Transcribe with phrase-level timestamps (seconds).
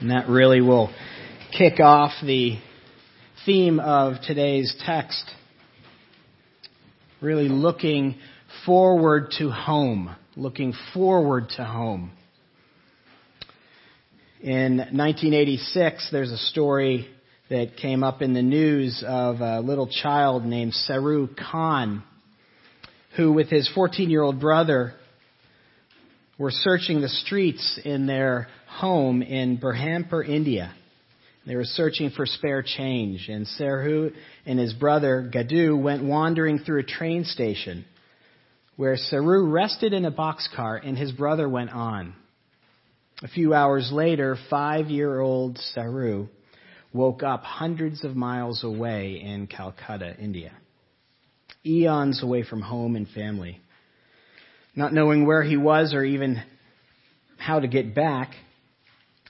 [0.00, 0.92] And that really will
[1.56, 2.58] kick off the
[3.46, 5.24] theme of today's text.
[7.20, 8.16] Really looking
[8.66, 10.14] forward to home.
[10.36, 12.10] Looking forward to home.
[14.40, 17.08] In 1986, there's a story
[17.48, 22.02] that came up in the news of a little child named Saroo Khan,
[23.16, 24.94] who with his 14 year old brother
[26.38, 30.74] were searching the streets in their home in Burhanpur, India.
[31.46, 34.12] They were searching for spare change, and Serhu
[34.46, 37.84] and his brother Guddu went wandering through a train station
[38.76, 42.14] where Saroo rested in a boxcar and his brother went on.
[43.22, 46.28] A few hours later, five year old Saroo
[46.92, 50.52] woke up hundreds of miles away in Calcutta, India,
[51.64, 53.60] eons away from home and family.
[54.76, 56.42] Not knowing where he was or even
[57.38, 58.32] how to get back,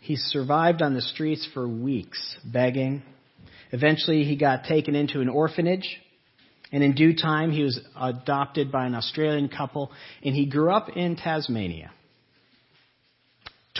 [0.00, 3.02] he survived on the streets for weeks, begging.
[3.72, 6.00] Eventually, he got taken into an orphanage,
[6.72, 9.90] and in due time, he was adopted by an Australian couple,
[10.22, 11.90] and he grew up in Tasmania.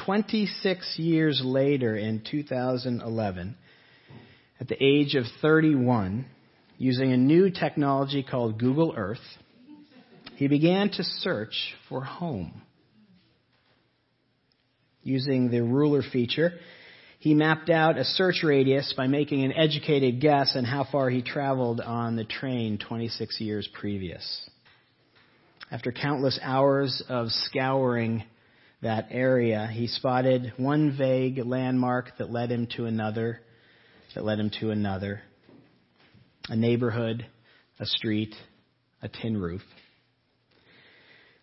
[0.04, 3.56] 26 years later, in 2011,
[4.60, 6.26] at the age of 31,
[6.78, 9.18] using a new technology called Google Earth,
[10.36, 12.62] he began to search for home
[15.02, 16.52] using the ruler feature.
[17.20, 21.22] He mapped out a search radius by making an educated guess on how far he
[21.22, 24.50] traveled on the train 26 years previous.
[25.70, 28.24] After countless hours of scouring
[28.82, 33.40] that area, he spotted one vague landmark that led him to another,
[34.14, 35.22] that led him to another.
[36.48, 37.26] A neighborhood,
[37.80, 38.34] a street,
[39.00, 39.62] a tin roof.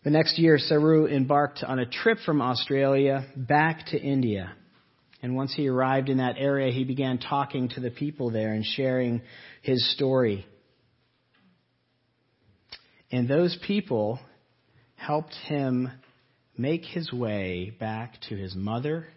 [0.03, 4.51] The next year, Saroo embarked on a trip from Australia back to India.
[5.21, 8.65] And once he arrived in that area, he began talking to the people there and
[8.65, 9.21] sharing
[9.61, 10.45] his story.
[13.11, 14.19] And those people
[14.95, 15.91] helped him
[16.57, 19.07] make his way back to his mother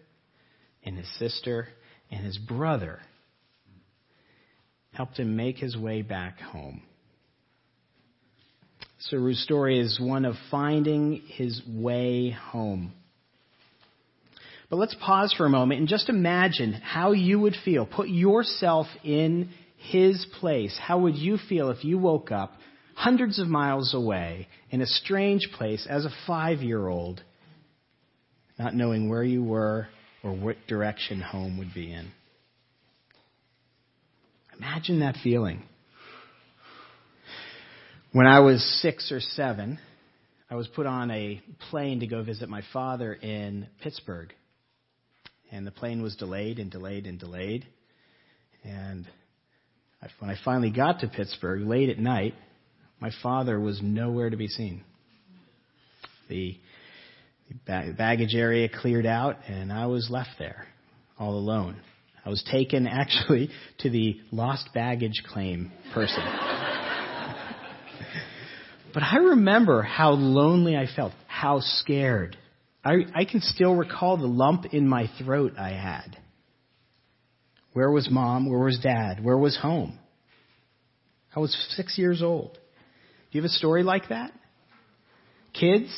[0.83, 1.67] and his sister
[2.11, 2.99] and his brother.
[4.93, 6.83] Helped him make his way back home.
[9.09, 12.93] Saroo's story is one of finding his way home.
[14.69, 17.85] But let's pause for a moment and just imagine how you would feel.
[17.85, 20.75] Put yourself in his place.
[20.81, 22.53] How would you feel if you woke up
[22.95, 27.21] hundreds of miles away in a strange place as a five year old,
[28.57, 29.87] not knowing where you were
[30.23, 32.11] or what direction home would be in?
[34.57, 35.61] Imagine that feeling.
[38.15, 39.77] When I was six or seven,
[40.49, 44.31] I was put on a plane to go visit my father in Pittsburgh.
[45.51, 47.67] And the plane was delayed and delayed and delayed.
[48.63, 49.05] And
[50.19, 52.35] when I finally got to Pittsburgh late at night,
[53.01, 54.85] my father was nowhere to be seen.
[56.29, 56.57] The
[57.67, 60.67] baggage area cleared out, and I was left there
[61.19, 61.81] all alone.
[62.25, 63.49] I was taken actually
[63.79, 66.74] to the lost baggage claim person.
[68.95, 72.37] But I remember how lonely I felt, how scared.
[72.81, 76.17] I, I can still recall the lump in my throat I had.
[77.73, 78.49] Where was mom?
[78.49, 79.21] Where was dad?
[79.21, 79.99] Where was home?
[81.35, 82.53] I was six years old.
[82.53, 82.59] Do
[83.37, 84.31] you have a story like that?
[85.53, 85.89] Kids,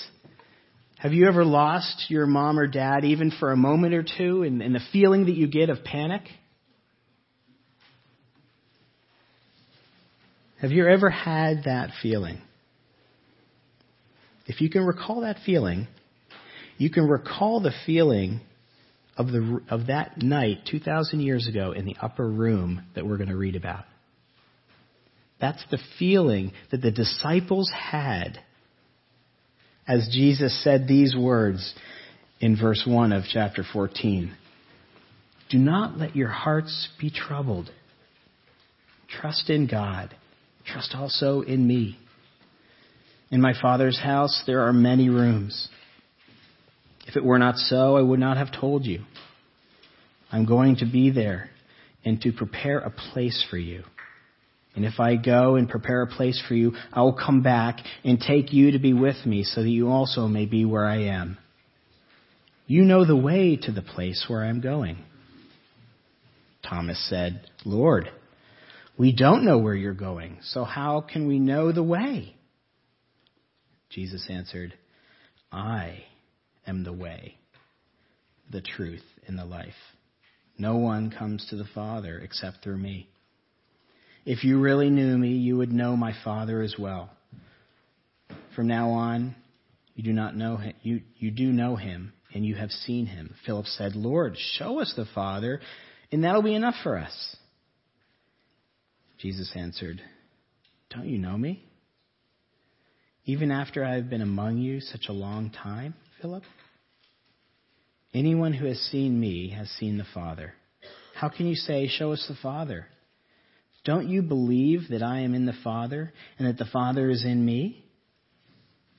[0.98, 4.64] have you ever lost your mom or dad even for a moment or two and,
[4.64, 6.24] and the feeling that you get of panic?
[10.62, 12.42] Have you ever had that feeling?
[14.48, 15.88] If you can recall that feeling,
[16.78, 18.42] you can recall the feeling
[19.18, 23.30] of, the, of that night 2,000 years ago in the upper room that we're going
[23.30, 23.86] to read about.
[25.40, 28.40] That's the feeling that the disciples had
[29.88, 31.74] as Jesus said these words
[32.40, 34.36] in verse 1 of chapter 14.
[35.50, 37.72] Do not let your hearts be troubled.
[39.10, 40.14] Trust in God.
[40.66, 41.98] Trust also in me.
[43.30, 45.68] In my Father's house there are many rooms.
[47.08, 49.04] If it were not so, I would not have told you.
[50.32, 51.50] I'm going to be there
[52.06, 53.84] and to prepare a place for you.
[54.76, 58.20] And if I go and prepare a place for you, I will come back and
[58.20, 61.38] take you to be with me so that you also may be where I am.
[62.68, 64.98] You know the way to the place where I am going.
[66.70, 68.12] Thomas said, Lord,
[68.98, 72.37] we don't know where you're going, so how can we know the way?
[73.90, 74.74] Jesus answered,
[75.52, 76.04] I
[76.66, 77.36] am the way,
[78.52, 79.74] the truth, and the life.
[80.58, 83.10] No one comes to the Father except through me.
[84.26, 87.10] If you really knew me, you would know my Father as well.
[88.56, 89.36] From now on,
[89.96, 90.74] you do not know him.
[90.82, 93.36] You, you do know him, and you have seen him.
[93.46, 95.62] Philip said, Lord, show us the Father,
[96.12, 97.36] and that'll be enough for us.
[99.20, 100.02] Jesus answered,
[100.90, 101.67] Don't you know me?
[103.28, 106.44] Even after I have been among you such a long time, Philip?
[108.14, 110.54] Anyone who has seen me has seen the Father.
[111.14, 112.88] How can you say, Show us the Father?
[113.84, 117.46] Don't you believe that I am in the Father and that the Father is in
[117.46, 117.84] me?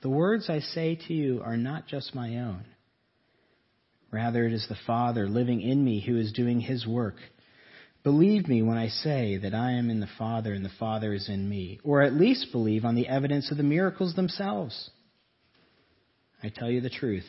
[0.03, 2.65] The words I say to you are not just my own.
[4.11, 7.15] Rather, it is the Father living in me who is doing his work.
[8.03, 11.27] Believe me when I say that I am in the Father and the Father is
[11.27, 14.89] in me, or at least believe on the evidence of the miracles themselves.
[16.41, 17.25] I tell you the truth.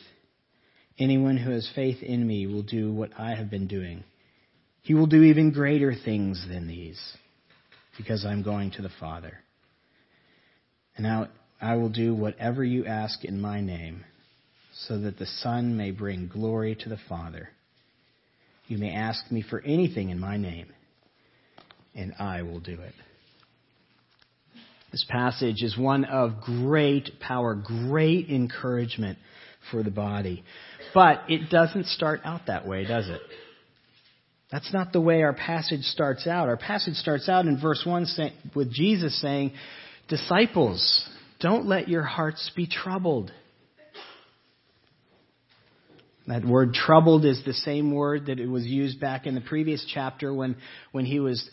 [0.97, 4.03] Anyone who has faith in me will do what I have been doing.
[4.81, 6.99] He will do even greater things than these,
[7.97, 9.39] because I'm going to the Father.
[10.95, 11.27] And now
[11.59, 14.05] I will do whatever you ask in my name,
[14.87, 17.49] so that the Son may bring glory to the Father.
[18.71, 20.67] You may ask me for anything in my name,
[21.93, 22.93] and I will do it.
[24.93, 29.17] This passage is one of great power, great encouragement
[29.69, 30.45] for the body.
[30.93, 33.19] But it doesn't start out that way, does it?
[34.53, 36.47] That's not the way our passage starts out.
[36.47, 38.05] Our passage starts out in verse 1
[38.55, 39.51] with Jesus saying,
[40.07, 41.09] Disciples,
[41.41, 43.33] don't let your hearts be troubled.
[46.31, 49.85] That word troubled is the same word that it was used back in the previous
[49.93, 50.55] chapter when,
[50.93, 51.49] when he was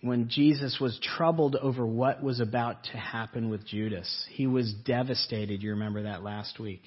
[0.00, 4.26] when Jesus was troubled over what was about to happen with Judas.
[4.30, 5.62] He was devastated.
[5.62, 6.80] You remember that last week.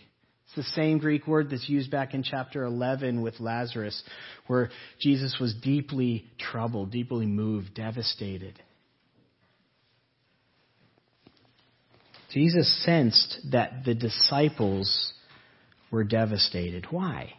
[0.48, 4.02] It's the same Greek word that's used back in chapter 11 with Lazarus,
[4.48, 8.60] where Jesus was deeply troubled, deeply moved, devastated.
[12.34, 15.14] Jesus sensed that the disciples
[15.96, 16.86] were devastated.
[16.92, 17.34] Why?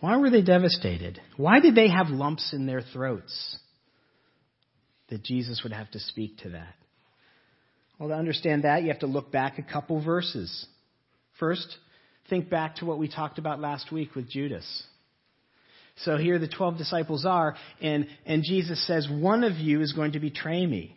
[0.00, 1.18] Why were they devastated?
[1.38, 3.56] Why did they have lumps in their throats
[5.08, 6.74] that Jesus would have to speak to that?
[7.98, 10.66] Well, to understand that, you have to look back a couple verses.
[11.40, 11.78] First,
[12.28, 14.84] think back to what we talked about last week with Judas.
[16.04, 20.12] So here the 12 disciples are, and, and Jesus says, One of you is going
[20.12, 20.94] to betray me.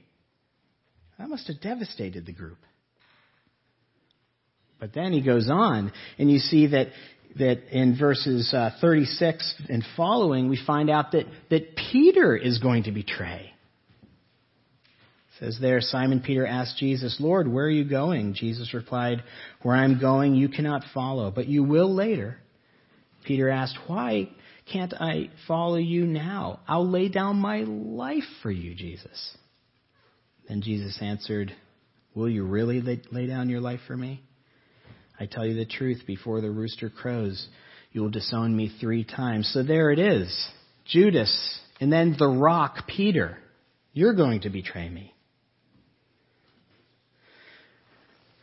[1.18, 2.60] That must have devastated the group.
[4.82, 6.88] But then he goes on, and you see that,
[7.38, 12.84] that in verses uh, 36 and following, we find out that, that Peter is going
[12.84, 13.54] to betray
[15.42, 18.36] says there, Simon Peter asked Jesus, Lord, where are you going?
[18.36, 19.24] Jesus replied,
[19.64, 22.38] Where I'm going, you cannot follow, but you will later.
[23.26, 24.30] Peter asked, Why
[24.72, 26.60] can't I follow you now?
[26.68, 29.36] I'll lay down my life for you, Jesus.
[30.48, 31.52] Then Jesus answered,
[32.14, 32.80] Will you really
[33.12, 34.22] lay down your life for me?
[35.22, 37.48] I tell you the truth, before the rooster crows,
[37.92, 39.52] you will disown me three times.
[39.54, 40.50] So there it is.
[40.84, 43.38] Judas, and then the rock, Peter.
[43.94, 45.14] You're going to betray me.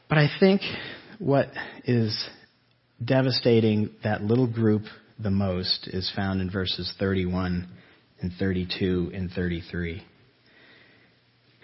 [0.08, 0.60] But I think
[1.18, 1.48] what
[1.84, 2.16] is
[3.04, 4.82] devastating that little group
[5.18, 7.68] the most is found in verses 31
[8.20, 10.04] and 32 and 33.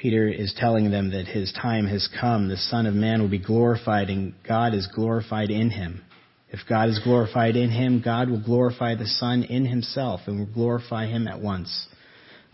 [0.04, 2.46] Peter is telling them that his time has come.
[2.46, 6.04] The Son of Man will be glorified, and God is glorified in him.
[6.50, 10.52] If God is glorified in him, God will glorify the Son in himself and will
[10.52, 11.88] glorify him at once.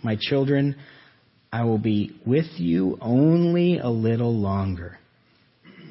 [0.01, 0.77] My children,
[1.53, 5.01] I will be with you only a little longer.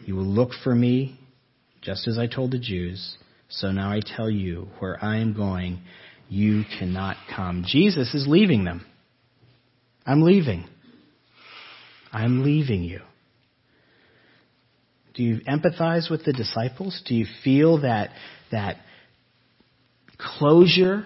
[0.06, 1.20] You will look for me,
[1.82, 3.18] just as I told the Jews.
[3.50, 5.82] So now I tell you, where I am going,
[6.30, 7.66] you cannot come.
[7.68, 8.86] Jesus is leaving them.
[10.06, 10.66] I'm leaving.
[12.12, 13.01] I'm leaving you.
[15.13, 17.01] Do you empathize with the disciples?
[17.06, 18.12] Do you feel that,
[18.51, 18.78] that
[20.18, 21.06] closure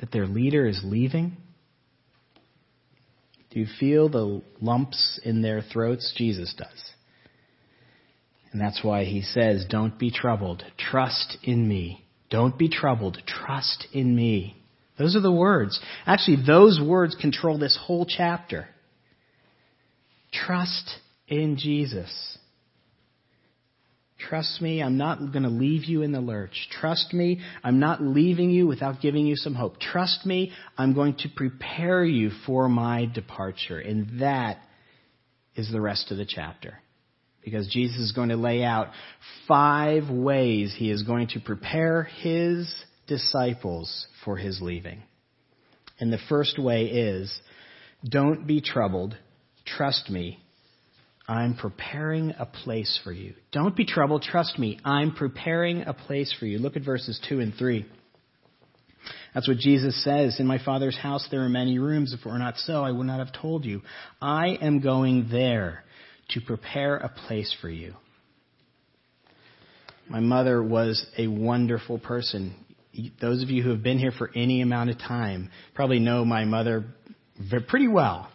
[0.00, 1.36] that their leader is leaving?
[3.50, 6.12] Do you feel the lumps in their throats?
[6.16, 6.90] Jesus does.
[8.52, 10.62] And that's why he says, Don't be troubled.
[10.76, 12.04] Trust in me.
[12.30, 13.18] Don't be troubled.
[13.26, 14.56] Trust in me.
[14.98, 15.80] Those are the words.
[16.06, 18.68] Actually, those words control this whole chapter.
[20.46, 20.90] Trust
[21.28, 22.38] in Jesus.
[24.18, 26.68] Trust me, I'm not going to leave you in the lurch.
[26.80, 29.78] Trust me, I'm not leaving you without giving you some hope.
[29.78, 33.78] Trust me, I'm going to prepare you for my departure.
[33.78, 34.58] And that
[35.56, 36.78] is the rest of the chapter.
[37.44, 38.88] Because Jesus is going to lay out
[39.46, 42.74] five ways he is going to prepare his
[43.06, 45.02] disciples for his leaving.
[46.00, 47.38] And the first way is
[48.08, 49.16] don't be troubled.
[49.66, 50.38] Trust me.
[51.26, 53.34] I'm preparing a place for you.
[53.50, 54.22] Don't be troubled.
[54.22, 54.78] Trust me.
[54.84, 56.58] I'm preparing a place for you.
[56.58, 57.86] Look at verses 2 and 3.
[59.32, 60.38] That's what Jesus says.
[60.38, 62.12] In my Father's house there are many rooms.
[62.12, 63.82] If it were not so, I would not have told you.
[64.20, 65.84] I am going there
[66.30, 67.94] to prepare a place for you.
[70.08, 72.54] My mother was a wonderful person.
[73.20, 76.44] Those of you who have been here for any amount of time probably know my
[76.44, 76.84] mother
[77.68, 78.30] pretty well.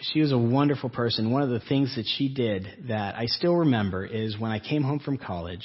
[0.00, 1.32] She was a wonderful person.
[1.32, 4.82] One of the things that she did that I still remember is when I came
[4.82, 5.64] home from college,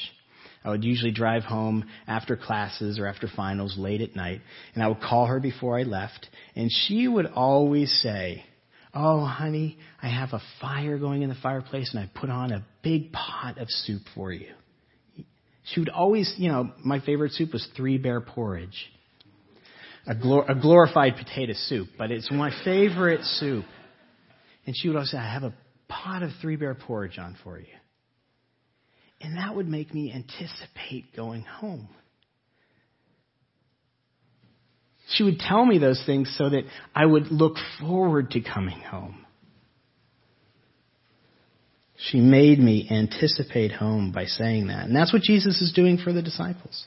[0.63, 4.41] I would usually drive home after classes or after finals late at night,
[4.73, 8.43] and I would call her before I left, and she would always say,
[8.95, 12.65] Oh, honey, I have a fire going in the fireplace, and I put on a
[12.83, 14.53] big pot of soup for you.
[15.65, 18.91] She would always, you know, my favorite soup was three bear porridge.
[20.05, 23.65] A, glor- a glorified potato soup, but it's my favorite soup.
[24.65, 25.53] And she would always say, I have a
[25.87, 27.65] pot of three bear porridge on for you.
[29.21, 31.87] And that would make me anticipate going home.
[35.09, 36.63] She would tell me those things so that
[36.95, 39.25] I would look forward to coming home.
[41.97, 44.85] She made me anticipate home by saying that.
[44.85, 46.85] And that's what Jesus is doing for the disciples.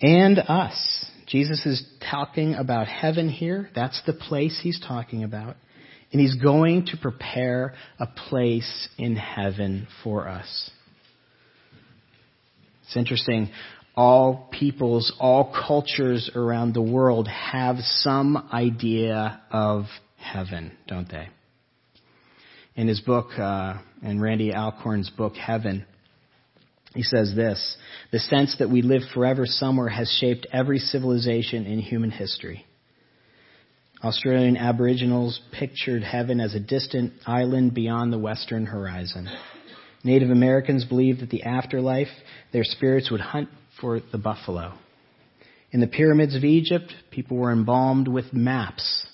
[0.00, 1.06] And us.
[1.26, 3.68] Jesus is talking about heaven here.
[3.74, 5.56] That's the place he's talking about.
[6.12, 10.70] And he's going to prepare a place in heaven for us.
[12.84, 13.50] It's interesting.
[13.94, 19.84] All peoples, all cultures around the world have some idea of
[20.16, 21.28] heaven, don't they?
[22.78, 25.84] in his book, uh, in Randy Alcorn's book, Heaven,
[26.94, 27.76] he says this
[28.12, 32.64] The sense that we live forever somewhere has shaped every civilization in human history.
[34.02, 39.28] Australian Aboriginals pictured heaven as a distant island beyond the western horizon.
[40.04, 42.08] Native Americans believed that the afterlife,
[42.52, 43.48] their spirits would hunt
[43.80, 44.74] for the buffalo.
[45.72, 49.06] In the pyramids of Egypt, people were embalmed with maps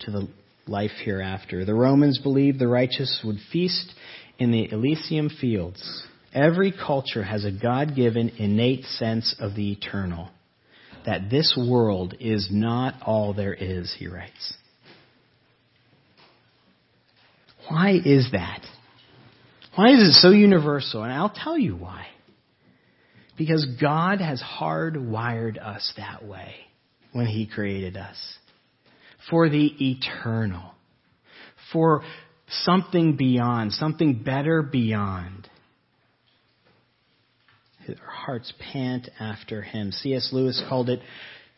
[0.00, 0.28] to the
[0.66, 1.64] life hereafter.
[1.64, 3.94] The Romans believed the righteous would feast
[4.38, 6.04] in the Elysium fields.
[6.34, 10.28] Every culture has a God given innate sense of the eternal,
[11.08, 14.54] that this world is not all there is, he writes.
[17.66, 18.60] Why is that?
[19.74, 21.02] Why is it so universal?
[21.02, 22.08] And I'll tell you why.
[23.38, 26.54] Because God has hardwired us that way
[27.12, 28.18] when He created us
[29.30, 30.74] for the eternal,
[31.72, 32.02] for
[32.50, 35.48] something beyond, something better beyond.
[37.88, 39.92] Our hearts pant after him.
[39.92, 40.30] C.S.
[40.32, 41.00] Lewis called it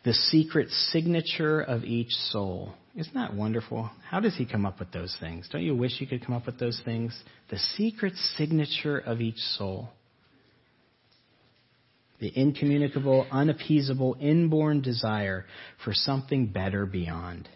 [0.04, 2.74] the secret signature of each soul.
[2.96, 3.90] Isn't that wonderful?
[4.08, 5.48] How does he come up with those things?
[5.50, 7.18] Don't you wish you could come up with those things?
[7.50, 9.90] The secret signature of each soul.
[12.18, 15.46] The incommunicable, unappeasable, inborn desire
[15.84, 17.48] for something better beyond.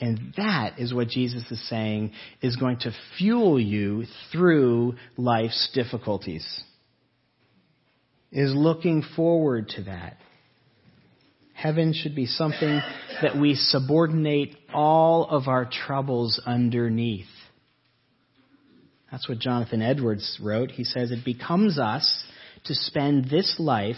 [0.00, 6.44] And that is what Jesus is saying is going to fuel you through life's difficulties.
[8.34, 10.18] Is looking forward to that.
[11.54, 12.82] Heaven should be something
[13.22, 17.28] that we subordinate all of our troubles underneath.
[19.10, 20.72] That's what Jonathan Edwards wrote.
[20.72, 22.24] He says, It becomes us
[22.64, 23.96] to spend this life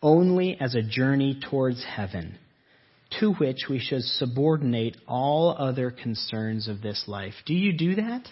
[0.00, 2.38] only as a journey towards heaven
[3.20, 7.34] to which we should subordinate all other concerns of this life.
[7.46, 8.22] Do you do that?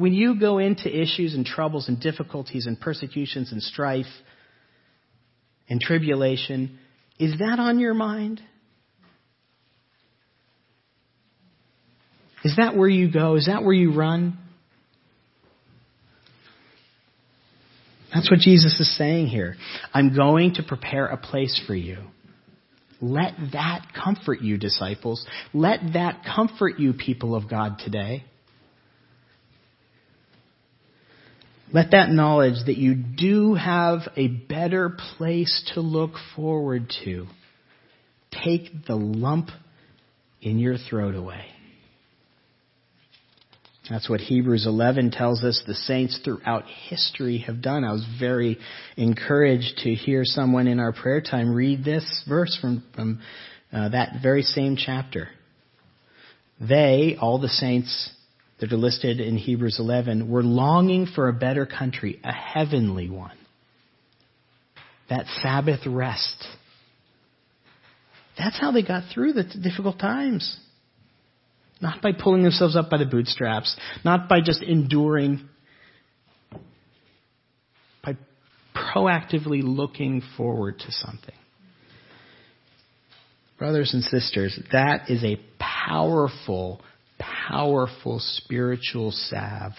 [0.00, 4.06] When you go into issues and troubles and difficulties and persecutions and strife
[5.68, 6.78] and tribulation,
[7.18, 8.40] is that on your mind?
[12.42, 13.34] Is that where you go?
[13.34, 14.38] Is that where you run?
[18.14, 19.56] That's what Jesus is saying here.
[19.92, 21.98] I'm going to prepare a place for you.
[23.02, 25.26] Let that comfort you, disciples.
[25.52, 28.24] Let that comfort you, people of God, today.
[31.72, 37.26] Let that knowledge that you do have a better place to look forward to
[38.44, 39.50] take the lump
[40.42, 41.44] in your throat away.
[43.88, 47.84] That's what Hebrews 11 tells us the saints throughout history have done.
[47.84, 48.58] I was very
[48.96, 53.20] encouraged to hear someone in our prayer time read this verse from, from
[53.72, 55.28] uh, that very same chapter.
[56.60, 58.12] They, all the saints
[58.60, 63.36] that are listed in Hebrews 11, were longing for a better country, a heavenly one.
[65.10, 66.46] that Sabbath rest.
[68.38, 70.56] That's how they got through the difficult times.
[71.82, 75.48] Not by pulling themselves up by the bootstraps, not by just enduring,
[78.04, 78.16] by
[78.74, 81.34] proactively looking forward to something.
[83.58, 86.80] Brothers and sisters, that is a powerful,
[87.48, 89.72] powerful spiritual salve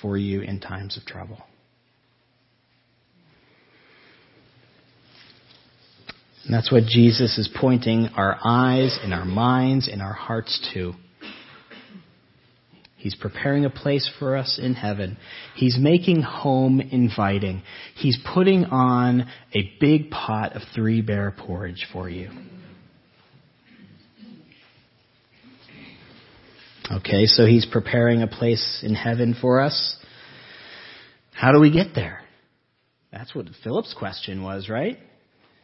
[0.00, 1.38] for you in times of trouble.
[6.44, 10.94] And that's what Jesus is pointing our eyes and our minds and our hearts to.
[12.96, 15.18] He's preparing a place for us in heaven.
[15.56, 17.62] He's making home inviting.
[17.96, 22.30] He's putting on a big pot of three bear porridge for you.
[26.90, 29.96] Okay, so he's preparing a place in heaven for us.
[31.32, 32.20] How do we get there?
[33.12, 34.98] That's what Philip's question was, right?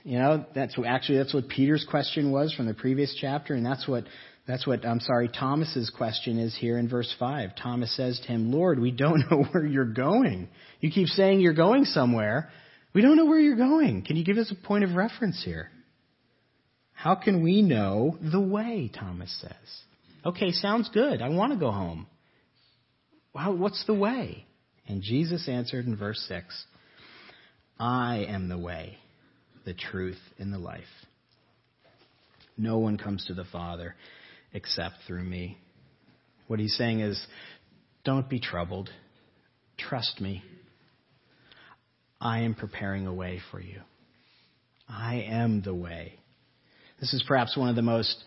[0.05, 3.89] You know, that's actually that's what Peter's question was from the previous chapter, and that's
[3.89, 4.05] what
[4.47, 7.51] that's what I'm sorry Thomas's question is here in verse five.
[7.61, 10.49] Thomas says to him, "Lord, we don't know where you're going.
[10.81, 12.51] You keep saying you're going somewhere.
[12.95, 14.03] We don't know where you're going.
[14.03, 15.71] Can you give us a point of reference here?
[16.93, 19.88] How can we know the way?" Thomas says.
[20.29, 21.23] Okay, sounds good.
[21.23, 22.07] I want to go home.
[23.35, 24.45] Well, what's the way?
[24.87, 26.67] And Jesus answered in verse 6
[27.81, 28.99] I am the way,
[29.65, 30.83] the truth, and the life.
[32.59, 33.95] No one comes to the Father
[34.53, 35.57] except through me.
[36.47, 37.27] What he's saying is,
[38.05, 38.91] don't be troubled.
[39.79, 40.43] Trust me.
[42.21, 43.81] I am preparing a way for you.
[44.87, 46.19] I am the way.
[47.01, 48.23] This is perhaps one of the most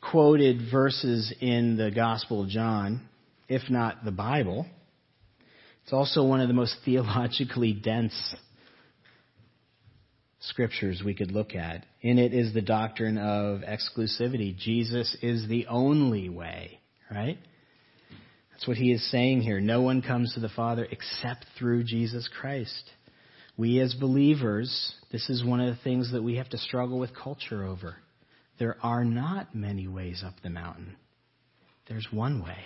[0.00, 3.08] quoted verses in the Gospel of John,
[3.48, 4.66] if not the Bible.
[5.84, 8.14] It's also one of the most theologically dense
[10.40, 11.84] scriptures we could look at.
[12.00, 14.56] In it is the doctrine of exclusivity.
[14.56, 17.38] Jesus is the only way, right?
[18.52, 19.60] That's what he is saying here.
[19.60, 22.90] No one comes to the Father except through Jesus Christ.
[23.56, 27.10] We as believers, this is one of the things that we have to struggle with
[27.14, 27.96] culture over.
[28.60, 30.94] There are not many ways up the mountain.
[31.88, 32.58] There's one way.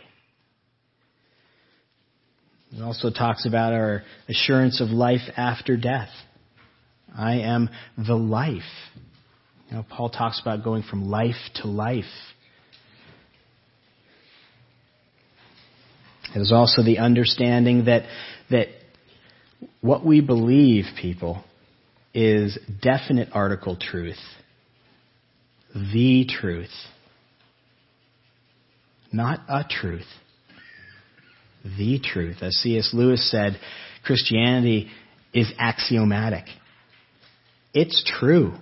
[2.76, 6.08] It also talks about our assurance of life after death.
[7.16, 8.62] I am the life.
[9.70, 12.04] You know, Paul talks about going from life to life.
[16.34, 18.02] It is also the understanding that
[18.50, 18.66] that
[19.80, 21.44] what we believe, people,
[22.12, 24.18] is definite article truth
[25.74, 26.70] the truth.
[29.12, 30.06] Not a truth.
[31.78, 32.38] The truth.
[32.42, 32.90] As C.S.
[32.92, 33.58] Lewis said,
[34.04, 34.90] Christianity
[35.32, 36.44] is axiomatic.
[37.72, 38.54] It's true.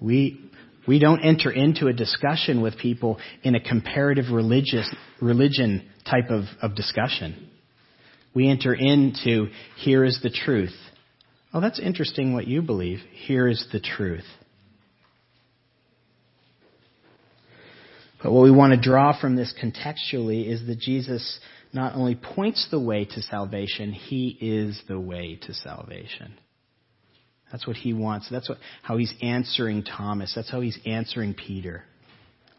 [0.00, 0.40] We,
[0.86, 6.44] we don't enter into a discussion with people in a comparative religious, religion type of,
[6.62, 7.50] of discussion.
[8.34, 10.74] We enter into, here is the truth.
[11.54, 12.98] Oh, that's interesting what you believe.
[13.12, 14.26] Here is the truth.
[18.26, 21.38] But what we want to draw from this contextually is that Jesus
[21.72, 26.34] not only points the way to salvation, he is the way to salvation.
[27.52, 28.28] That's what he wants.
[28.28, 30.32] That's what, how he's answering Thomas.
[30.34, 31.84] That's how he's answering Peter.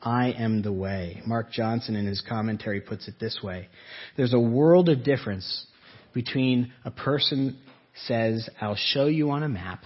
[0.01, 1.21] I am the way.
[1.27, 3.67] Mark Johnson in his commentary puts it this way.
[4.15, 5.67] There's a world of difference
[6.13, 7.57] between a person
[8.05, 9.83] says, I'll show you on a map,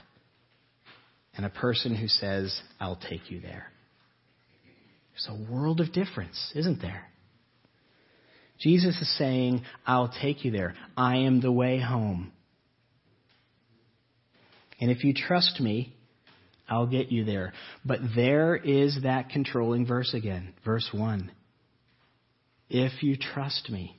[1.36, 3.70] and a person who says, I'll take you there.
[5.13, 7.08] There's a world of difference, isn't there?
[8.60, 10.76] Jesus is saying, I'll take you there.
[10.95, 12.32] I am the way home.
[14.80, 15.95] And if you trust me,
[16.69, 17.54] I'll get you there.
[17.84, 21.32] But there is that controlling verse again, verse 1.
[22.69, 23.97] If you trust me.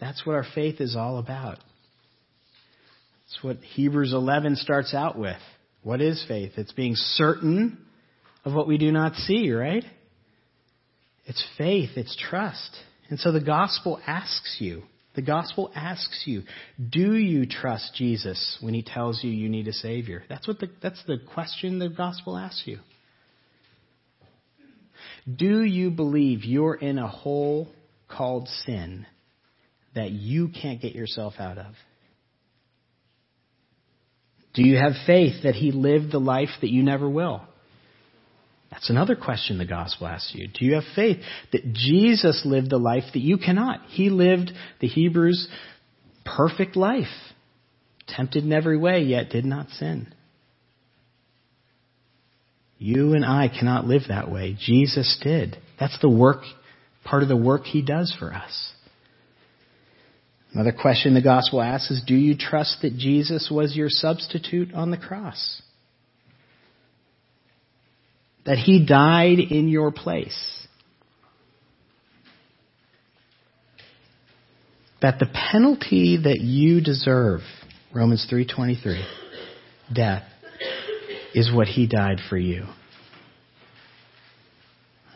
[0.00, 1.58] That's what our faith is all about.
[3.24, 5.38] That's what Hebrews 11 starts out with.
[5.82, 6.52] What is faith?
[6.56, 7.81] It's being certain
[8.44, 9.84] of what we do not see, right?
[11.26, 12.76] It's faith, it's trust.
[13.08, 14.82] And so the gospel asks you,
[15.14, 16.42] the gospel asks you,
[16.90, 20.24] do you trust Jesus when he tells you you need a savior?
[20.28, 22.78] That's what the, that's the question the gospel asks you.
[25.32, 27.68] Do you believe you're in a hole
[28.08, 29.06] called sin
[29.94, 31.74] that you can't get yourself out of?
[34.54, 37.42] Do you have faith that he lived the life that you never will?
[38.72, 40.48] That's another question the gospel asks you.
[40.48, 41.18] Do you have faith
[41.52, 43.82] that Jesus lived the life that you cannot?
[43.88, 45.46] He lived the Hebrews'
[46.24, 47.06] perfect life.
[48.08, 50.12] tempted in every way, yet did not sin.
[52.78, 54.56] You and I cannot live that way.
[54.58, 55.56] Jesus did.
[55.78, 56.42] That's the work,
[57.04, 58.72] part of the work he does for us.
[60.52, 64.90] Another question the gospel asks is Do you trust that Jesus was your substitute on
[64.90, 65.62] the cross?
[68.44, 70.66] That he died in your place?
[75.00, 77.40] That the penalty that you deserve,
[77.92, 79.04] Romans 3:23,
[79.92, 80.24] death,
[81.34, 82.66] is what he died for you.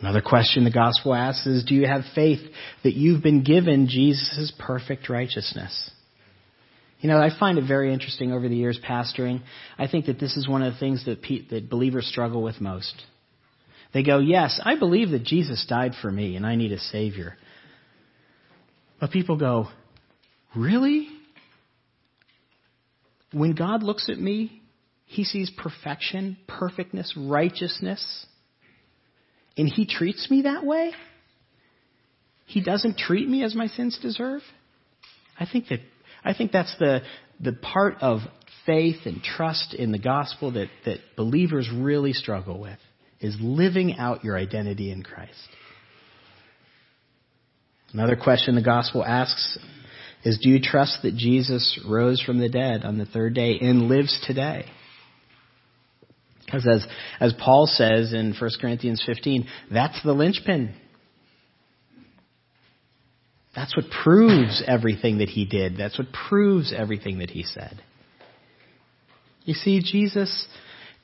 [0.01, 2.41] Another question the gospel asks is Do you have faith
[2.83, 5.91] that you've been given Jesus' perfect righteousness?
[7.01, 9.43] You know, I find it very interesting over the years pastoring.
[9.79, 12.61] I think that this is one of the things that, pe- that believers struggle with
[12.61, 13.05] most.
[13.93, 17.37] They go, Yes, I believe that Jesus died for me and I need a Savior.
[19.01, 19.69] But people go,
[20.55, 21.09] Really?
[23.33, 24.63] When God looks at me,
[25.05, 28.27] He sees perfection, perfectness, righteousness
[29.57, 30.93] and he treats me that way?
[32.47, 34.43] He doesn't treat me as my sins deserve?
[35.39, 35.81] I think that
[36.25, 37.01] I think that's the
[37.41, 38.21] the part of
[38.65, 42.79] faith and trust in the gospel that, that believers really struggle with
[43.21, 45.33] is living out your identity in Christ.
[47.93, 49.59] Another question the gospel asks
[50.25, 53.89] is do you trust that Jesus rose from the dead on the third day and
[53.89, 54.67] lives today?
[56.45, 56.87] Because as,
[57.21, 60.75] as Paul says in 1 Corinthians 15, that's the linchpin.
[63.55, 65.77] That's what proves everything that he did.
[65.77, 67.83] That's what proves everything that he said.
[69.45, 70.47] You see, Jesus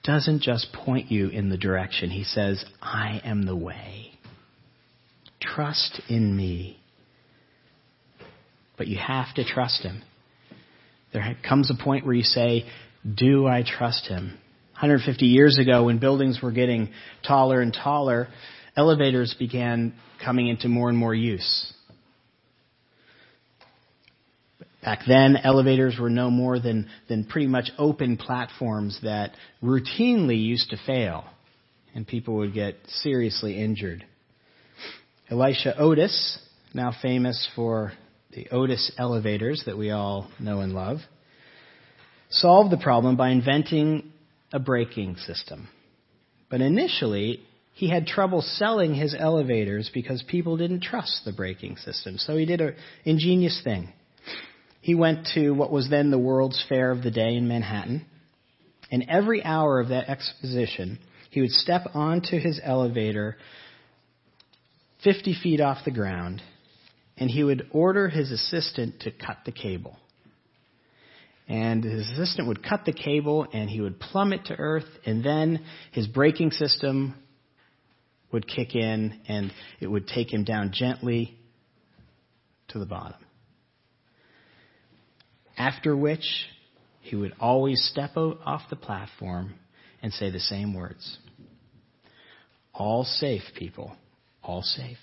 [0.05, 2.11] doesn't just point you in the direction.
[2.11, 4.13] He says, I am the way.
[5.41, 6.81] Trust in me.
[8.77, 10.03] But you have to trust him.
[11.13, 12.65] There comes a point where you say,
[13.17, 14.39] Do I trust him?
[14.73, 16.91] 150 years ago, when buildings were getting
[17.27, 18.29] taller and taller,
[18.77, 21.73] elevators began coming into more and more use.
[24.83, 30.71] Back then, elevators were no more than, than pretty much open platforms that routinely used
[30.71, 31.25] to fail,
[31.95, 34.05] and people would get seriously injured.
[35.31, 36.39] Elisha Otis,
[36.75, 37.93] now famous for
[38.35, 40.99] the Otis elevators that we all know and love,
[42.31, 44.11] solved the problem by inventing
[44.53, 45.69] a braking system.
[46.51, 47.41] But initially,
[47.75, 52.19] he had trouble selling his elevators because people didn't trust the braking system.
[52.19, 53.93] So he did an ingenious thing.
[54.83, 58.05] He went to what was then the World's Fair of the day in Manhattan,
[58.91, 60.99] and every hour of that exposition,
[61.31, 63.39] he would step onto his elevator
[65.03, 66.43] 50 feet off the ground,
[67.17, 69.97] and he would order his assistant to cut the cable
[71.49, 75.65] and his assistant would cut the cable and he would plummet to earth and then
[75.93, 77.15] his braking system
[78.33, 81.37] would kick in and it would take him down gently
[82.69, 83.21] to the bottom.
[85.57, 86.47] After which
[87.01, 89.55] he would always step off the platform
[90.03, 91.19] and say the same words.
[92.73, 93.95] All safe, people.
[94.43, 94.99] All safe.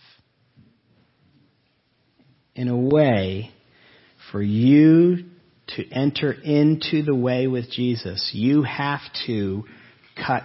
[2.56, 3.52] In a way,
[4.32, 5.26] for you
[5.76, 9.64] to enter into the way with Jesus, you have to
[10.26, 10.44] cut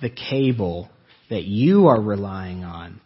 [0.00, 0.88] the cable
[1.28, 3.00] that you are relying on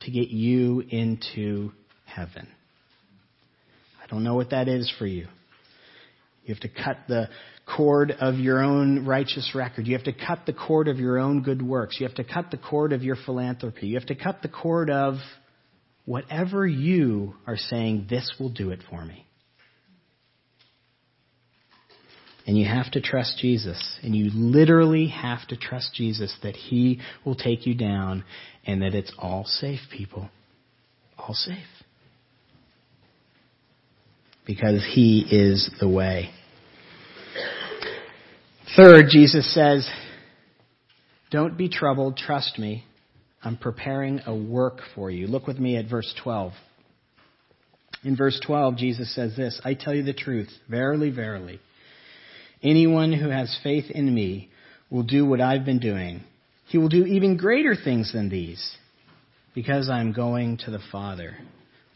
[0.00, 1.72] to get you into
[2.06, 2.48] heaven.
[4.08, 5.26] I don't know what that is for you.
[6.44, 7.28] You have to cut the
[7.76, 9.86] cord of your own righteous record.
[9.86, 12.00] You have to cut the cord of your own good works.
[12.00, 13.88] You have to cut the cord of your philanthropy.
[13.88, 15.16] You have to cut the cord of
[16.06, 19.26] whatever you are saying, this will do it for me.
[22.46, 23.98] And you have to trust Jesus.
[24.02, 28.24] And you literally have to trust Jesus that He will take you down
[28.64, 30.30] and that it's all safe, people.
[31.18, 31.58] All safe.
[34.48, 36.30] Because He is the way.
[38.76, 39.88] Third, Jesus says,
[41.30, 42.84] Don't be troubled, trust me.
[43.44, 45.28] I'm preparing a work for you.
[45.28, 46.52] Look with me at verse 12.
[48.04, 51.60] In verse 12, Jesus says this I tell you the truth, verily, verily.
[52.62, 54.48] Anyone who has faith in me
[54.90, 56.24] will do what I've been doing.
[56.66, 58.76] He will do even greater things than these
[59.54, 61.36] because I'm going to the Father.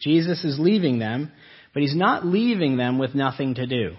[0.01, 1.31] Jesus is leaving them,
[1.72, 3.94] but he's not leaving them with nothing to do.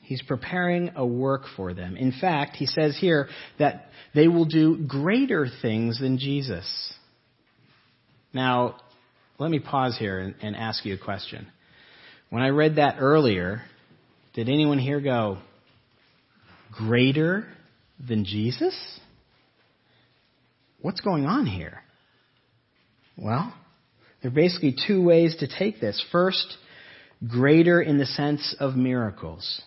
[0.00, 1.96] He's preparing a work for them.
[1.96, 6.92] In fact, he says here that they will do greater things than Jesus.
[8.32, 8.76] Now,
[9.38, 11.46] let me pause here and, and ask you a question.
[12.30, 13.62] When I read that earlier,
[14.34, 15.38] Did anyone here go,
[16.72, 17.46] greater
[18.06, 18.76] than Jesus?
[20.80, 21.82] What's going on here?
[23.16, 23.52] Well,
[24.22, 26.02] there are basically two ways to take this.
[26.12, 26.56] First,
[27.26, 29.62] greater in the sense of miracles.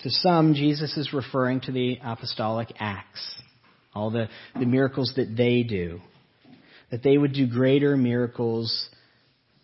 [0.00, 3.34] To some, Jesus is referring to the apostolic acts,
[3.94, 6.00] all the, the miracles that they do.
[6.90, 8.88] That they would do greater miracles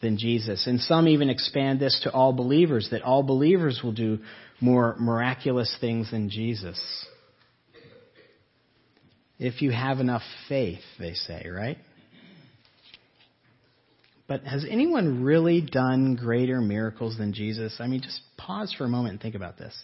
[0.01, 0.67] than Jesus.
[0.67, 4.21] And some even expand this to all believers, that all believers will do
[4.61, 6.81] more miraculous things than Jesus.
[9.39, 11.79] If you have enough faith, they say, right?
[14.29, 17.77] But has anyone really done greater miracles than Jesus?
[17.81, 19.75] I mean, just pause for a moment and think about this.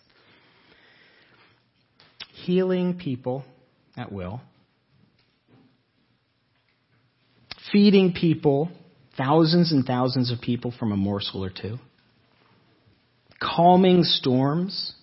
[2.44, 3.42] Healing people
[3.96, 4.42] at will,
[7.72, 8.70] feeding people
[9.16, 11.78] thousands and thousands of people from a morsel or two,
[13.40, 14.94] calming storms,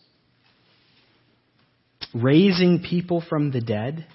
[2.13, 4.05] raising people from the dead.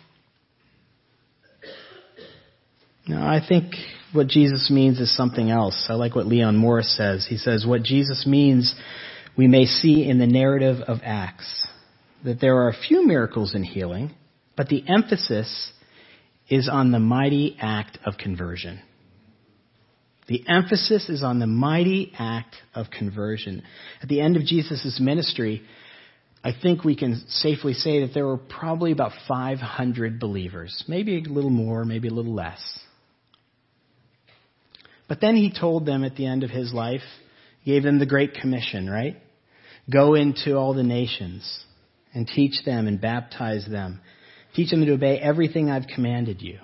[3.08, 3.72] Now, I think
[4.12, 5.87] what Jesus means is something else.
[5.88, 7.27] I like what Leon Morris says.
[7.29, 8.75] He says, What Jesus means
[9.37, 11.66] we may see in the narrative of Acts
[12.25, 14.14] that there are a few miracles in healing,
[14.57, 15.73] but the emphasis
[16.49, 18.81] is on the mighty act of conversion.
[20.29, 23.62] The emphasis is on the mighty act of conversion.
[24.03, 25.62] At the end of Jesus' ministry,
[26.42, 31.21] I think we can safely say that there were probably about 500 believers, maybe a
[31.29, 32.61] little more, maybe a little less.
[35.09, 37.03] But then he told them at the end of his life,
[37.64, 39.16] gave them the Great Commission, right?
[39.90, 41.64] Go into all the nations
[42.12, 44.01] and teach them and baptize them.
[44.55, 46.59] Teach them to obey everything I've commanded you.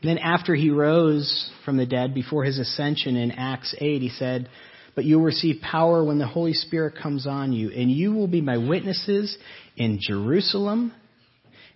[0.00, 4.10] And then after he rose from the dead before his ascension in Acts 8, he
[4.10, 4.48] said,
[4.94, 8.28] But you will receive power when the Holy Spirit comes on you, and you will
[8.28, 9.36] be my witnesses
[9.76, 10.92] in Jerusalem,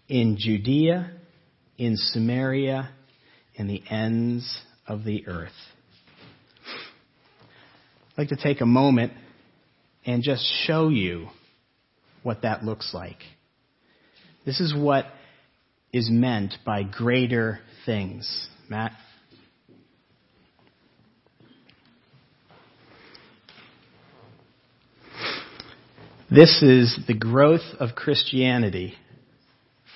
[0.09, 1.11] in Judea,
[1.77, 2.91] in Samaria,
[3.57, 5.53] and the ends of the earth.
[8.13, 9.13] I'd like to take a moment
[10.05, 11.29] and just show you
[12.23, 13.19] what that looks like.
[14.45, 15.07] This is what
[15.93, 18.49] is meant by greater things.
[18.69, 18.93] Matt?
[26.31, 28.95] This is the growth of Christianity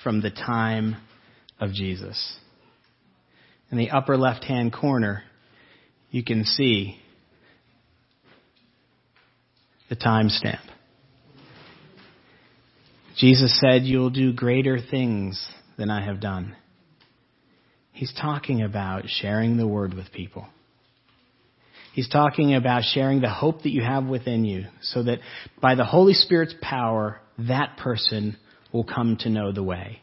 [0.03, 0.97] from the time
[1.59, 2.37] of Jesus.
[3.73, 5.23] In the upper left hand corner,
[6.11, 6.99] you can see
[9.89, 10.61] the timestamp.
[13.17, 15.43] Jesus said, You'll do greater things
[15.75, 16.55] than I have done.
[17.93, 20.45] He's talking about sharing the word with people.
[21.93, 25.17] He's talking about sharing the hope that you have within you so that
[25.59, 28.37] by the Holy Spirit's power, that person
[28.71, 29.99] will come to know the way.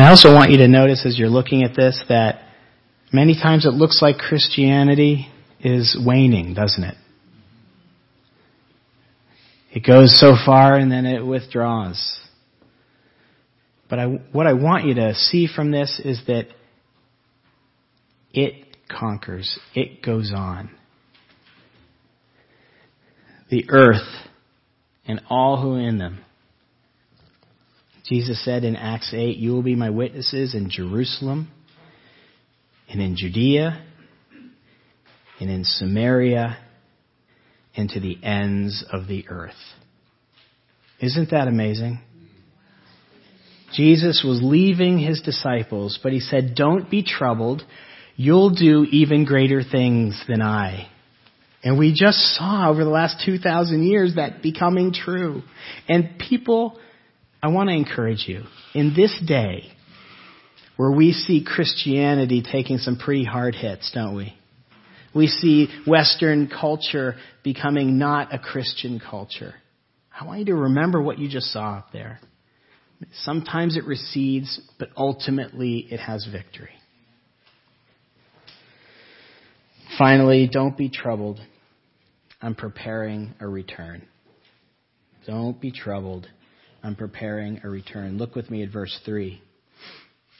[0.00, 2.40] And I also want you to notice as you're looking at this that
[3.12, 5.28] many times it looks like Christianity
[5.62, 6.94] is waning, doesn't it?
[9.70, 12.18] It goes so far and then it withdraws.
[13.90, 16.46] But I, what I want you to see from this is that
[18.32, 19.58] it conquers.
[19.74, 20.70] It goes on.
[23.50, 24.08] The earth
[25.04, 26.24] and all who are in them.
[28.10, 31.48] Jesus said in Acts 8, You will be my witnesses in Jerusalem
[32.88, 33.80] and in Judea
[35.38, 36.58] and in Samaria
[37.76, 39.54] and to the ends of the earth.
[40.98, 42.00] Isn't that amazing?
[43.74, 47.62] Jesus was leaving his disciples, but he said, Don't be troubled.
[48.16, 50.90] You'll do even greater things than I.
[51.62, 55.42] And we just saw over the last 2,000 years that becoming true.
[55.88, 56.76] And people,
[57.42, 58.42] I want to encourage you,
[58.74, 59.72] in this day,
[60.76, 64.34] where we see Christianity taking some pretty hard hits, don't we?
[65.14, 69.54] We see Western culture becoming not a Christian culture.
[70.18, 72.20] I want you to remember what you just saw up there.
[73.24, 76.70] Sometimes it recedes, but ultimately it has victory.
[79.98, 81.40] Finally, don't be troubled.
[82.40, 84.06] I'm preparing a return.
[85.26, 86.28] Don't be troubled.
[86.82, 88.18] I'm preparing a return.
[88.18, 89.40] Look with me at verse 3.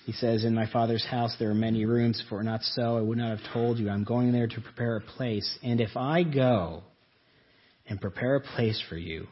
[0.07, 3.19] He says, In my Father's house there are many rooms, for not so I would
[3.19, 3.91] not have told you.
[3.91, 5.59] I'm going there to prepare a place.
[5.63, 6.83] And if I go
[7.87, 9.27] and prepare a place for you,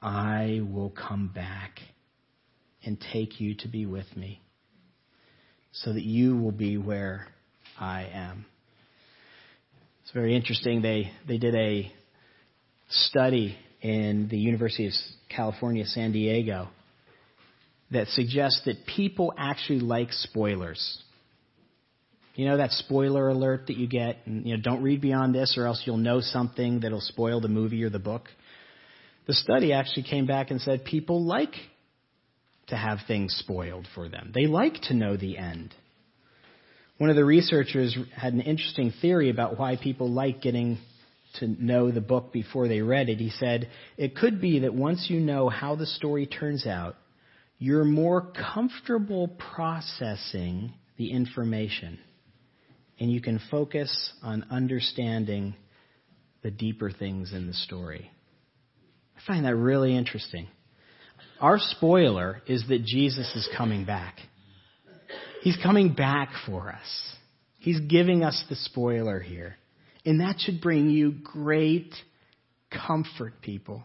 [0.00, 1.78] I will come back
[2.84, 4.42] and take you to be with me
[5.70, 7.28] so that you will be where
[7.78, 8.44] I am.
[10.02, 10.82] It's very interesting.
[10.82, 11.92] They, they did a
[12.90, 14.92] study in the University of
[15.28, 16.68] California, San Diego,
[17.90, 21.02] that suggests that people actually like spoilers.
[22.34, 25.56] You know that spoiler alert that you get, and you know, don't read beyond this
[25.58, 28.28] or else you'll know something that'll spoil the movie or the book.
[29.26, 31.54] The study actually came back and said people like
[32.68, 34.32] to have things spoiled for them.
[34.34, 35.74] They like to know the end.
[36.98, 40.78] One of the researchers had an interesting theory about why people like getting
[41.40, 43.18] to know the book before they read it.
[43.18, 46.96] He said, It could be that once you know how the story turns out,
[47.58, 51.98] you're more comfortable processing the information
[52.98, 55.54] and you can focus on understanding
[56.42, 58.10] the deeper things in the story.
[59.16, 60.48] I find that really interesting.
[61.40, 64.18] Our spoiler is that Jesus is coming back.
[65.42, 67.16] He's coming back for us.
[67.58, 69.56] He's giving us the spoiler here.
[70.04, 71.94] And that should bring you great
[72.70, 73.84] comfort, people.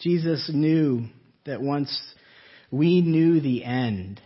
[0.00, 1.06] Jesus knew
[1.46, 1.96] that once
[2.70, 4.20] we knew the end,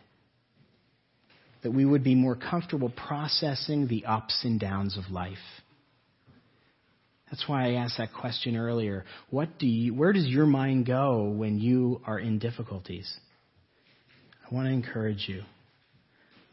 [1.62, 5.36] that we would be more comfortable processing the ups and downs of life.
[7.30, 9.04] That's why I asked that question earlier.
[9.28, 13.12] What do you, where does your mind go when you are in difficulties?
[14.50, 15.42] I want to encourage you.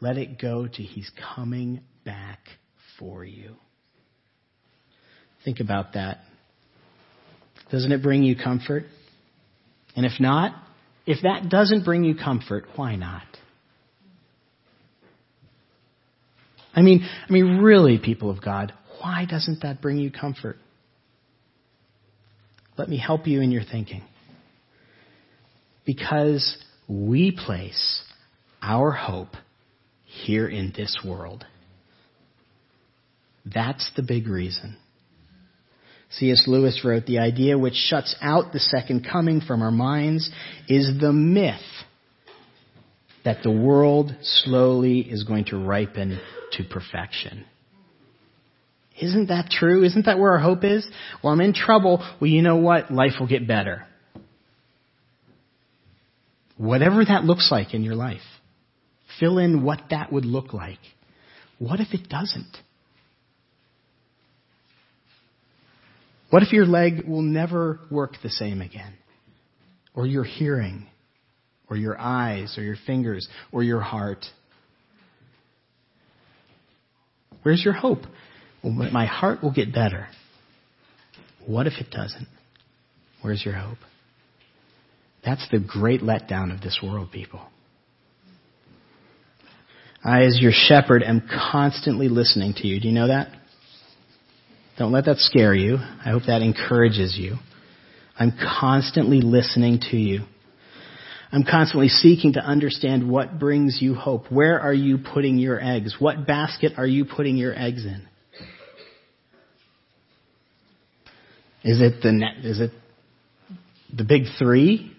[0.00, 2.40] Let it go to He's coming back
[2.98, 3.54] for you.
[5.44, 6.18] Think about that.
[7.70, 8.84] Doesn't it bring you comfort?
[9.94, 10.54] And if not,
[11.06, 13.22] if that doesn't bring you comfort, why not?
[16.74, 20.58] I mean, I mean, really, people of God, why doesn't that bring you comfort?
[22.76, 24.02] Let me help you in your thinking.
[25.86, 28.02] Because we place
[28.60, 29.30] our hope
[30.04, 31.46] here in this world.
[33.54, 34.76] That's the big reason.
[36.10, 36.44] C.S.
[36.46, 40.30] Lewis wrote, The idea which shuts out the second coming from our minds
[40.68, 41.60] is the myth
[43.24, 46.20] that the world slowly is going to ripen
[46.52, 47.44] to perfection.
[49.00, 49.84] Isn't that true?
[49.84, 50.86] Isn't that where our hope is?
[51.22, 52.04] Well, I'm in trouble.
[52.20, 52.90] Well, you know what?
[52.90, 53.84] Life will get better.
[56.56, 58.22] Whatever that looks like in your life,
[59.20, 60.78] fill in what that would look like.
[61.58, 62.56] What if it doesn't?
[66.36, 68.92] What if your leg will never work the same again?
[69.94, 70.86] Or your hearing?
[71.70, 72.58] Or your eyes?
[72.58, 73.26] Or your fingers?
[73.52, 74.26] Or your heart?
[77.42, 78.00] Where's your hope?
[78.62, 80.08] Well, my heart will get better.
[81.46, 82.28] What if it doesn't?
[83.22, 83.78] Where's your hope?
[85.24, 87.40] That's the great letdown of this world, people.
[90.04, 92.78] I, as your shepherd, am constantly listening to you.
[92.78, 93.28] Do you know that?
[94.78, 95.76] Don't let that scare you.
[95.78, 97.36] I hope that encourages you.
[98.18, 100.24] I'm constantly listening to you.
[101.32, 104.30] I'm constantly seeking to understand what brings you hope.
[104.30, 105.96] Where are you putting your eggs?
[105.98, 108.06] What basket are you putting your eggs in?
[111.64, 112.70] Is it the net, is it
[113.94, 114.92] the big three?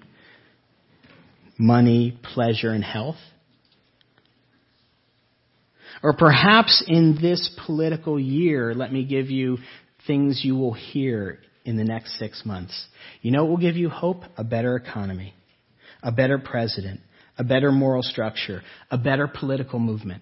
[1.57, 3.15] Money, pleasure, and health?
[6.03, 9.57] Or perhaps in this political year, let me give you
[10.05, 12.87] things you will hear in the next six months.
[13.21, 14.23] You know what will give you hope?
[14.37, 15.33] A better economy,
[16.01, 17.01] a better president,
[17.37, 20.21] a better moral structure, a better political movement.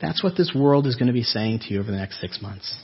[0.00, 2.40] That's what this world is going to be saying to you over the next six
[2.40, 2.82] months.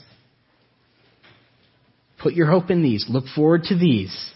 [2.21, 3.05] Put your hope in these.
[3.09, 4.33] Look forward to these.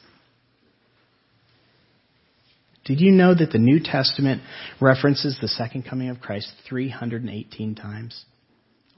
[2.90, 4.42] Did you know that the New Testament
[4.82, 8.26] references the second coming of Christ 318 times?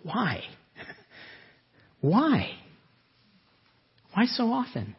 [0.02, 0.44] Why?
[2.00, 2.52] Why?
[4.14, 4.96] Why so often?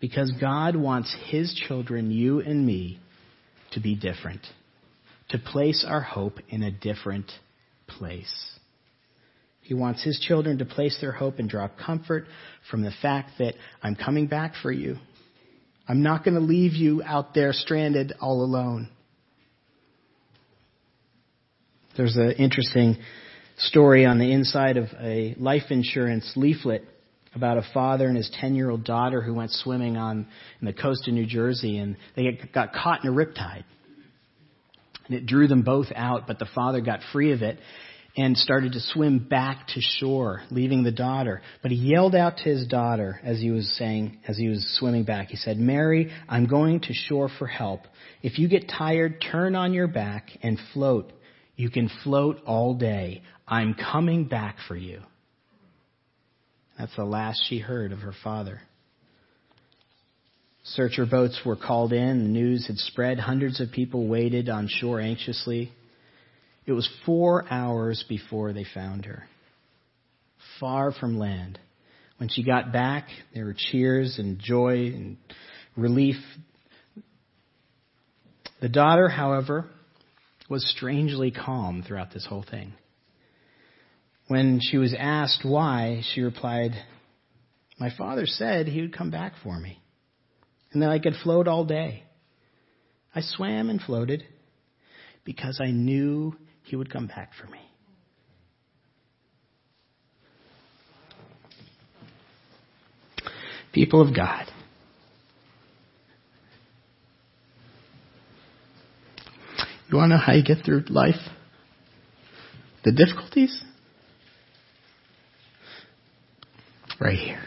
[0.00, 2.98] Because God wants His children, you and me,
[3.72, 4.40] to be different,
[5.28, 7.30] to place our hope in a different
[7.86, 8.56] place.
[9.60, 12.24] He wants His children to place their hope and draw comfort
[12.70, 14.96] from the fact that I'm coming back for you.
[15.90, 18.88] I'm not going to leave you out there stranded all alone.
[21.96, 22.96] There's an interesting
[23.58, 26.84] story on the inside of a life insurance leaflet
[27.34, 30.28] about a father and his 10 year old daughter who went swimming on
[30.62, 33.64] the coast of New Jersey and they got caught in a riptide.
[35.08, 37.58] And it drew them both out, but the father got free of it.
[38.16, 41.42] And started to swim back to shore, leaving the daughter.
[41.62, 45.04] But he yelled out to his daughter as he was saying, as he was swimming
[45.04, 47.82] back, he said, Mary, I'm going to shore for help.
[48.22, 51.12] If you get tired, turn on your back and float.
[51.56, 53.22] You can float all day.
[53.46, 55.00] I'm coming back for you.
[56.78, 58.60] That's the last she heard of her father.
[60.64, 62.22] Searcher boats were called in.
[62.22, 63.18] The news had spread.
[63.18, 65.72] Hundreds of people waited on shore anxiously.
[66.70, 69.24] It was four hours before they found her,
[70.60, 71.58] far from land.
[72.18, 75.16] When she got back, there were cheers and joy and
[75.76, 76.14] relief.
[78.60, 79.68] The daughter, however,
[80.48, 82.74] was strangely calm throughout this whole thing.
[84.28, 86.70] When she was asked why, she replied,
[87.80, 89.82] My father said he would come back for me,
[90.70, 92.04] and that I could float all day.
[93.12, 94.22] I swam and floated
[95.24, 97.60] because I knew he would come back for me.
[103.72, 104.46] People of God.
[109.90, 111.16] You want to know how you get through life?
[112.84, 113.64] The difficulties?
[117.00, 117.42] Right here.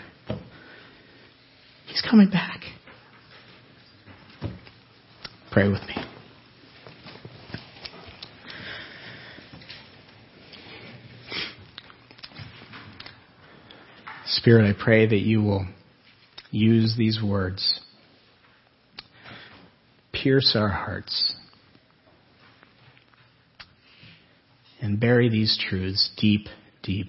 [1.87, 2.61] He's coming back.
[5.51, 6.02] Pray with me.
[14.43, 15.65] Spirit, I pray that you will
[16.51, 17.79] use these words,
[20.11, 21.33] pierce our hearts,
[24.81, 26.47] and bury these truths deep,
[26.81, 27.07] deep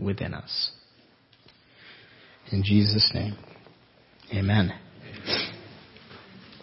[0.00, 0.72] within us.
[2.50, 3.36] In Jesus' name,
[4.34, 4.72] amen.